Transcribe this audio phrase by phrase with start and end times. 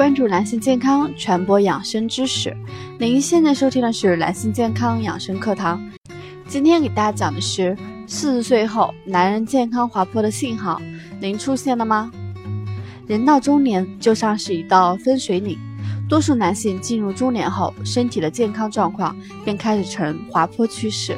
[0.00, 2.56] 关注男性健康，传播养生知识。
[2.98, 5.78] 您现在收听的是男性健康养生课堂。
[6.48, 10.80] 今天给大家讲的是四十岁后男人健康滑坡的信号，
[11.20, 12.10] 您出现了吗？
[13.06, 15.58] 人到中年就像是一道分水岭，
[16.08, 21.14] 多数男性进入中年后，身体的健康状况便开始呈滑坡趋势。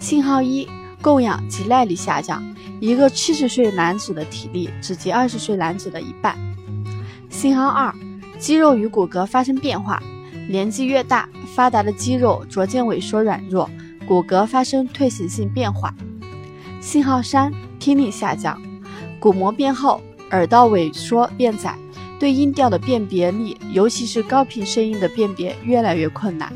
[0.00, 0.68] 信号一：
[1.00, 2.42] 供氧及耐力下降，
[2.80, 6.36] 一个七十岁男子的体力只及二十岁男子的一半。
[7.30, 7.94] 信号二。
[8.38, 10.02] 肌肉与骨骼发生变化，
[10.48, 13.68] 年纪越大，发达的肌肉逐渐萎缩软弱，
[14.06, 15.94] 骨骼发生退行性变化。
[16.80, 18.60] 信号三：听力下降，
[19.18, 21.74] 鼓膜变厚，耳道萎缩变窄，
[22.18, 26.52] 对音调的辨别力，尤其是高频声音的辨别越来越困难。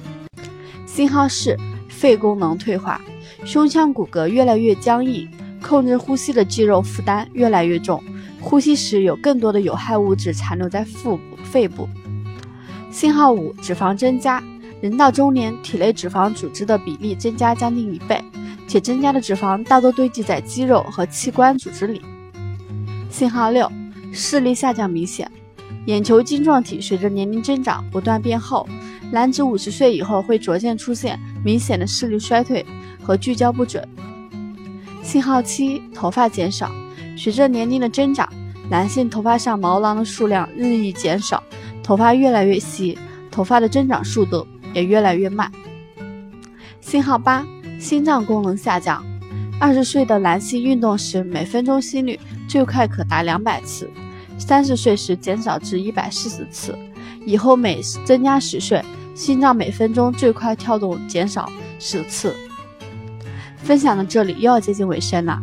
[0.86, 1.56] 信号四：
[1.88, 3.00] 肺功能退化，
[3.44, 5.28] 胸腔骨骼越来越僵硬，
[5.62, 8.02] 控制呼吸的肌肉负担越来越重，
[8.40, 11.22] 呼吸时有更多的有害物质残留在腹部。
[11.42, 11.88] 肺部
[12.92, 14.42] 信号五：脂肪增加。
[14.80, 18.22] 人到中年，体内脂肪组织的比例增加将近一倍，
[18.68, 22.00] 且增加的脂肪大多堆积在肌肉和器官组织里。
[23.10, 23.70] 信号六：
[24.12, 25.30] 视力下降明显。
[25.86, 28.68] 眼球晶状体随着年龄增长不断变厚，
[29.10, 32.64] 男子五十岁以后会逐渐出现明显的视力衰退
[33.02, 33.86] 和聚焦不准。
[35.02, 36.70] 信号七：头发减少。
[37.22, 38.26] 随着年龄的增长。
[38.70, 41.42] 男性头发上毛囊的数量日益减少，
[41.82, 42.96] 头发越来越稀，
[43.30, 45.50] 头发的增长速度也越来越慢。
[46.80, 47.44] 信号八：
[47.78, 49.04] 心脏功能下降。
[49.60, 53.90] 二十岁的男性运动时每分钟心率最快可达两百次，
[54.38, 56.78] 三十岁时减少至一百四十次，
[57.26, 58.82] 以后每增加十岁，
[59.14, 62.34] 心脏每分钟最快跳动减少十次。
[63.56, 65.42] 分享到这里又要接近尾声了。